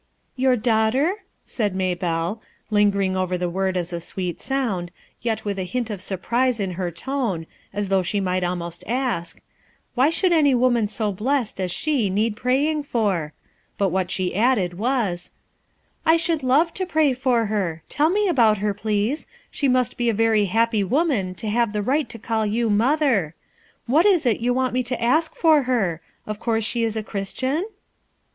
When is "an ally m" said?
16.07-16.15